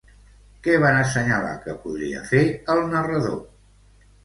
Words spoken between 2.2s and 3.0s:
fer, el